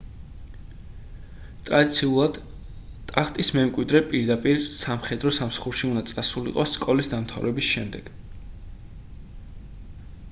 ტრადიციულად 1.67 2.39
ტახტის 3.11 3.51
მემკვიდრე 3.59 4.01
პირდაპირ 4.13 4.65
სამხედრო 4.71 5.35
სამსახურში 5.39 5.87
უნდა 5.91 6.05
წასულიყო 6.15 6.67
სკოლის 6.73 7.13
დამთავრების 7.15 7.71
შემდეგ 7.77 8.11